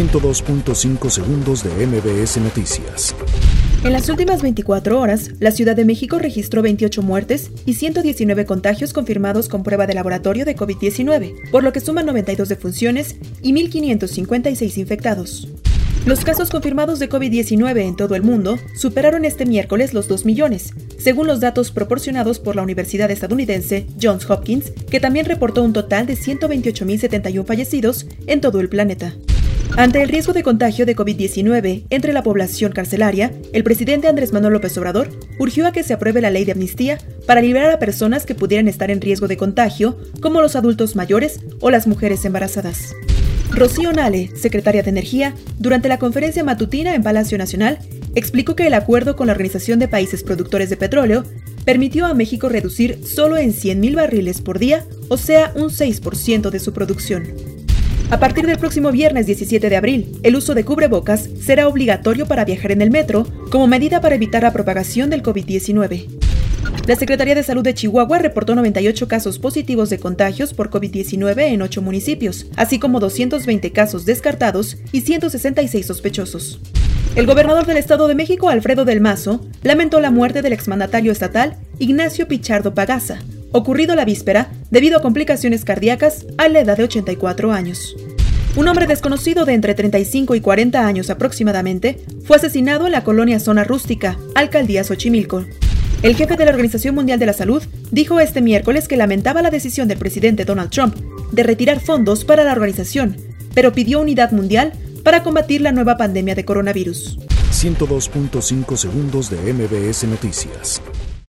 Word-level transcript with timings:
102.5 0.00 1.10
segundos 1.10 1.62
de 1.62 1.86
MBS 1.86 2.38
Noticias. 2.38 3.14
En 3.84 3.92
las 3.92 4.08
últimas 4.08 4.40
24 4.40 4.98
horas, 4.98 5.32
la 5.40 5.50
Ciudad 5.50 5.76
de 5.76 5.84
México 5.84 6.18
registró 6.18 6.62
28 6.62 7.02
muertes 7.02 7.50
y 7.66 7.74
119 7.74 8.46
contagios 8.46 8.94
confirmados 8.94 9.50
con 9.50 9.62
prueba 9.62 9.86
de 9.86 9.92
laboratorio 9.92 10.46
de 10.46 10.56
COVID-19, 10.56 11.50
por 11.50 11.62
lo 11.62 11.74
que 11.74 11.80
suman 11.80 12.06
92 12.06 12.48
defunciones 12.48 13.16
y 13.42 13.52
1.556 13.52 14.78
infectados. 14.78 15.48
Los 16.06 16.24
casos 16.24 16.48
confirmados 16.48 16.98
de 16.98 17.10
COVID-19 17.10 17.80
en 17.82 17.94
todo 17.94 18.14
el 18.14 18.22
mundo 18.22 18.58
superaron 18.74 19.26
este 19.26 19.44
miércoles 19.44 19.92
los 19.92 20.08
2 20.08 20.24
millones, 20.24 20.72
según 20.98 21.26
los 21.26 21.40
datos 21.40 21.72
proporcionados 21.72 22.38
por 22.38 22.56
la 22.56 22.62
Universidad 22.62 23.10
estadounidense 23.10 23.86
Johns 24.00 24.28
Hopkins, 24.30 24.70
que 24.90 24.98
también 24.98 25.26
reportó 25.26 25.62
un 25.62 25.74
total 25.74 26.06
de 26.06 26.14
128.071 26.14 27.44
fallecidos 27.44 28.06
en 28.26 28.40
todo 28.40 28.60
el 28.60 28.70
planeta. 28.70 29.14
Ante 29.76 30.02
el 30.02 30.08
riesgo 30.08 30.32
de 30.32 30.42
contagio 30.42 30.84
de 30.84 30.96
COVID-19 30.96 31.84
entre 31.90 32.12
la 32.12 32.22
población 32.22 32.72
carcelaria, 32.72 33.32
el 33.52 33.64
presidente 33.64 34.08
Andrés 34.08 34.32
Manuel 34.32 34.54
López 34.54 34.76
Obrador 34.76 35.08
urgió 35.38 35.66
a 35.66 35.72
que 35.72 35.82
se 35.82 35.94
apruebe 35.94 36.20
la 36.20 36.30
ley 36.30 36.44
de 36.44 36.52
amnistía 36.52 36.98
para 37.26 37.40
liberar 37.40 37.70
a 37.70 37.78
personas 37.78 38.26
que 38.26 38.34
pudieran 38.34 38.68
estar 38.68 38.90
en 38.90 39.00
riesgo 39.00 39.28
de 39.28 39.36
contagio, 39.36 39.96
como 40.20 40.42
los 40.42 40.56
adultos 40.56 40.96
mayores 40.96 41.40
o 41.60 41.70
las 41.70 41.86
mujeres 41.86 42.24
embarazadas. 42.24 42.94
Rocío 43.50 43.92
Nale, 43.92 44.30
secretaria 44.36 44.82
de 44.82 44.90
Energía, 44.90 45.34
durante 45.58 45.88
la 45.88 45.98
conferencia 45.98 46.44
matutina 46.44 46.94
en 46.94 47.02
Palacio 47.02 47.38
Nacional, 47.38 47.78
explicó 48.14 48.54
que 48.54 48.66
el 48.66 48.74
acuerdo 48.74 49.16
con 49.16 49.28
la 49.28 49.32
Organización 49.32 49.78
de 49.78 49.88
Países 49.88 50.22
Productores 50.22 50.68
de 50.68 50.76
Petróleo 50.76 51.24
permitió 51.64 52.06
a 52.06 52.14
México 52.14 52.48
reducir 52.48 53.00
solo 53.06 53.36
en 53.36 53.52
100.000 53.52 53.94
barriles 53.94 54.40
por 54.40 54.58
día, 54.58 54.84
o 55.08 55.16
sea, 55.16 55.52
un 55.54 55.70
6% 55.70 56.50
de 56.50 56.58
su 56.58 56.72
producción. 56.72 57.49
A 58.10 58.18
partir 58.18 58.44
del 58.44 58.58
próximo 58.58 58.90
viernes 58.90 59.26
17 59.26 59.70
de 59.70 59.76
abril, 59.76 60.18
el 60.24 60.34
uso 60.34 60.56
de 60.56 60.64
cubrebocas 60.64 61.28
será 61.40 61.68
obligatorio 61.68 62.26
para 62.26 62.44
viajar 62.44 62.72
en 62.72 62.82
el 62.82 62.90
metro 62.90 63.24
como 63.52 63.68
medida 63.68 64.00
para 64.00 64.16
evitar 64.16 64.42
la 64.42 64.52
propagación 64.52 65.10
del 65.10 65.22
COVID-19. 65.22 66.08
La 66.88 66.96
Secretaría 66.96 67.36
de 67.36 67.44
Salud 67.44 67.62
de 67.62 67.72
Chihuahua 67.72 68.18
reportó 68.18 68.56
98 68.56 69.06
casos 69.06 69.38
positivos 69.38 69.90
de 69.90 70.00
contagios 70.00 70.54
por 70.54 70.70
COVID-19 70.70 71.40
en 71.52 71.62
8 71.62 71.82
municipios, 71.82 72.46
así 72.56 72.80
como 72.80 72.98
220 72.98 73.70
casos 73.70 74.04
descartados 74.06 74.78
y 74.90 75.02
166 75.02 75.86
sospechosos. 75.86 76.60
El 77.14 77.26
gobernador 77.26 77.64
del 77.64 77.76
Estado 77.76 78.08
de 78.08 78.16
México, 78.16 78.48
Alfredo 78.48 78.84
del 78.84 79.00
Mazo, 79.00 79.40
lamentó 79.62 80.00
la 80.00 80.10
muerte 80.10 80.42
del 80.42 80.52
exmandatario 80.52 81.12
estatal 81.12 81.58
Ignacio 81.78 82.26
Pichardo 82.26 82.74
Pagaza, 82.74 83.20
ocurrido 83.52 83.94
la 83.94 84.04
víspera 84.04 84.50
debido 84.70 84.98
a 84.98 85.02
complicaciones 85.02 85.64
cardíacas 85.64 86.26
a 86.38 86.48
la 86.48 86.60
edad 86.60 86.76
de 86.76 86.84
84 86.84 87.52
años. 87.52 87.96
Un 88.56 88.66
hombre 88.66 88.86
desconocido 88.86 89.44
de 89.44 89.54
entre 89.54 89.74
35 89.74 90.34
y 90.34 90.40
40 90.40 90.84
años 90.84 91.08
aproximadamente 91.08 92.00
fue 92.24 92.36
asesinado 92.36 92.86
en 92.86 92.92
la 92.92 93.04
colonia 93.04 93.38
Zona 93.38 93.62
Rústica, 93.62 94.18
Alcaldía 94.34 94.82
Xochimilco. 94.82 95.44
El 96.02 96.16
jefe 96.16 96.36
de 96.36 96.44
la 96.44 96.50
Organización 96.50 96.94
Mundial 96.94 97.18
de 97.18 97.26
la 97.26 97.32
Salud 97.32 97.62
dijo 97.90 98.18
este 98.20 98.40
miércoles 98.40 98.88
que 98.88 98.96
lamentaba 98.96 99.42
la 99.42 99.50
decisión 99.50 99.86
del 99.86 99.98
presidente 99.98 100.44
Donald 100.44 100.70
Trump 100.70 100.96
de 101.30 101.42
retirar 101.42 101.78
fondos 101.78 102.24
para 102.24 102.42
la 102.42 102.52
organización, 102.52 103.16
pero 103.54 103.72
pidió 103.72 104.00
unidad 104.00 104.32
mundial 104.32 104.72
para 105.04 105.22
combatir 105.22 105.60
la 105.60 105.72
nueva 105.72 105.96
pandemia 105.96 106.34
de 106.34 106.44
coronavirus. 106.44 107.18
102.5 107.52 108.76
segundos 108.76 109.30
de 109.30 109.52
MBS 109.52 110.04
Noticias. 110.04 110.80